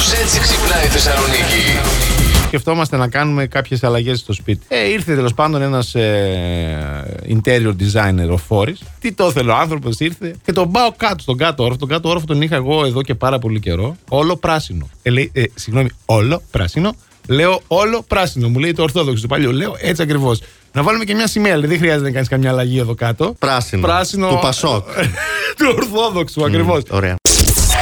[0.00, 1.62] Κάπως έτσι ξυπνάει η Θεσσαλονίκη.
[2.46, 4.66] Σκεφτόμαστε να κάνουμε κάποιες αλλαγές στο σπίτι.
[4.68, 8.80] Ε, ήρθε τέλος πάντων ένας ε, interior designer ο Φόρης.
[9.00, 11.78] Τι το ήθελε ο άνθρωπος, ήρθε και τον πάω κάτω στον κάτω όροφο.
[11.78, 13.96] Τον κάτω όροφο τον είχα εγώ εδώ και πάρα πολύ καιρό.
[14.08, 14.88] Όλο πράσινο.
[15.02, 16.94] Ε, λέει, ε, συγγνώμη, όλο πράσινο.
[17.28, 18.48] Λέω όλο πράσινο.
[18.48, 19.52] Μου λέει το Ορθόδοξο του παλιού.
[19.52, 20.40] Λέω έτσι ακριβώς.
[20.72, 21.52] Να βάλουμε και μια σημαία.
[21.54, 23.34] Δηλαδή δεν χρειάζεται να κάνεις καμιά αλλαγή εδώ κάτω.
[23.38, 23.82] Πράσινο.
[23.82, 24.28] Πράσινο.
[24.28, 24.86] Του Πασόκ.
[25.58, 26.82] του Ορθόδοξου ακριβώς.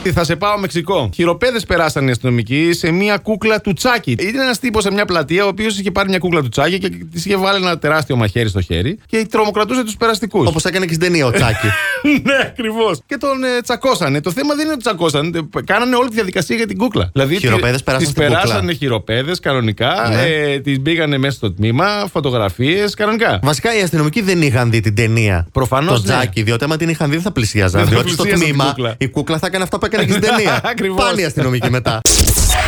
[0.00, 0.12] Ωραία.
[0.14, 1.10] Θα σε πάω Μεξικό.
[1.14, 4.10] Χειροπέδες περάσαν οι αστυνομικοί σε μια κούκλα του Τσάκη.
[4.10, 6.88] Ήταν ένας τύπος σε μια πλατεία, ο οποίος είχε πάρει μια κούκλα του Τσάκη και
[7.12, 10.46] της είχε βάλει ένα τεράστιο μαχαίρι στο χέρι και τρομοκρατούσε τους περαστικούς.
[10.48, 11.66] Όπως έκανε και στην ταινία ο Τσάκη.
[12.26, 12.98] ναι, ακριβώς.
[13.06, 14.20] Και τον ε, τσακώσανε.
[14.20, 15.38] Το θέμα δεν είναι ότι τσακώσανε.
[15.38, 17.10] ε, Κάνανε όλη τη διαδικασία για την κούκλα.
[17.12, 18.42] Δηλαδή, Χειροπέδες περάσαν τις στην κούκλα.
[18.42, 20.08] περάσανε χειροπέδες κανονικά.
[20.10, 20.22] Ναι.
[20.22, 23.38] Ε, τις μπήκανε μέσα στο τμήμα, φωτογραφίες κανονικά.
[23.42, 25.46] Βασικά οι αστυνομικοί δεν είχαν δει την ταινία.
[25.52, 26.14] Προφανώς, Το ναι.
[26.14, 27.80] Τζάκι, διότι άμα την είχαν δει δεν θα πλησίαζαν.
[27.80, 28.94] Δεν θα διότι στο πλησίαζαν την τμήμα κούκλα.
[28.98, 30.60] η κούκλα θα έκανε αυτά που έκανε και στην ταινία.
[30.72, 31.04] Ακριβώς.
[31.04, 32.00] Πάνε οι αστυνομικοί μετά.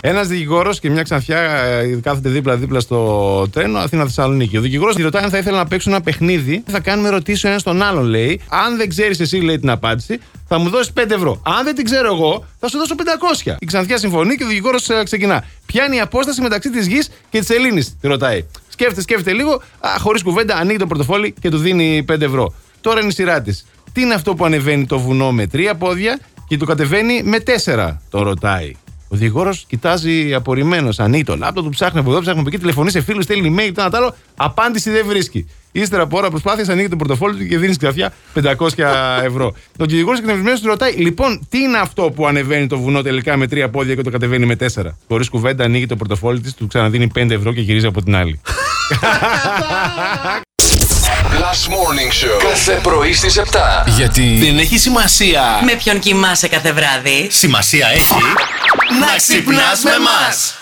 [0.00, 4.56] Ένας δικηγόρος και μια ξανθιά ε, κάθεται δίπλα-δίπλα στο τρένο Αθήνα-Θεσσαλονίκη.
[4.56, 6.62] Ο δικηγόρος τη ρωτάει αν θα ήθελε να παίξουν ένα παιχνίδι.
[6.66, 8.40] Θα κάνουμε ερωτήσεις ο ένας τον άλλον, λέει.
[8.48, 11.40] Αν δεν ξέρεις εσύ, λέει την απάντηση, θα μου δώσεις 5 ευρώ.
[11.44, 12.94] Αν δεν την ξέρω εγώ, θα σου δώσω
[13.46, 13.56] 500.
[13.58, 15.44] Η ξανθιά συμφωνεί και ο δικηγόρος ξεκινά.
[15.66, 18.44] Ποια είναι η απόσταση μεταξύ της γης και της Ελλήνης, τη ρωτάει.
[18.68, 19.62] Σκέφτεται, σκέφτεται λίγο,
[19.98, 22.54] χωρίς κουβέντα, ανοίγει το πορτοφόλι και του δίνει 5 ευρώ.
[22.80, 23.66] Τώρα είναι η σειρά της.
[23.92, 26.18] Τι είναι αυτό που ανεβαίνει το βουνό με τρία πόδια
[26.48, 28.72] και το κατεβαίνει με τέσσερα, το ρωτάει.
[29.08, 31.00] Ο δικηγόρος κοιτάζει απορριμμένος.
[31.00, 33.70] Ανοίγει το λάπτο του, ψάχνει από εδώ, ψάχνει από εκεί, τηλεφωνεί σε φίλους, στέλνει email,
[33.74, 34.14] το ένα τ' άλλο.
[34.36, 35.46] Απάντηση δεν βρίσκει.
[35.72, 39.54] Ύστερα από ώρα προσπάθειας ανοίγει το πορτοφόλι του και δίνει στην καρδιά 500 ευρώ.
[39.78, 43.46] Ο δικηγόρος εκνευρισμένος του ρωτάει: Λοιπόν, τι είναι αυτό που ανεβαίνει το βουνό τελικά με
[43.46, 47.10] τρία πόδια και το κατεβαίνει με τέσσερα; Χωρίς κουβέντα ανοίγει το πορτοφόλι της, του ξαναδίνει
[47.14, 48.40] 5 ευρώ και γυρίζει από την άλλη.
[51.08, 52.38] Last Morning Show.
[52.48, 53.42] Κάθε πρωί στις 7.
[53.86, 55.60] Γιατί δεν έχει σημασία.
[55.64, 58.14] Με ποιον κοιμάσαι κάθε βράδυ; Σημασία έχει
[59.00, 60.57] Να ξυπνάς με μας.